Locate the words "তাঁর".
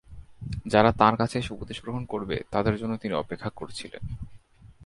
0.91-1.15